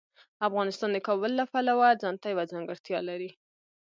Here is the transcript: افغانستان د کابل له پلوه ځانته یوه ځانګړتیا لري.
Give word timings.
افغانستان 0.47 0.89
د 0.93 0.97
کابل 1.07 1.31
له 1.39 1.45
پلوه 1.51 1.89
ځانته 2.01 2.25
یوه 2.33 2.45
ځانګړتیا 2.51 2.99
لري. 3.09 3.31